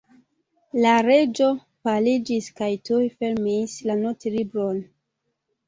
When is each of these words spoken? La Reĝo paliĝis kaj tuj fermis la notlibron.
La 0.85 0.93
Reĝo 1.07 1.49
paliĝis 1.89 2.49
kaj 2.63 2.71
tuj 2.91 3.03
fermis 3.21 3.79
la 3.91 4.01
notlibron. 4.03 4.85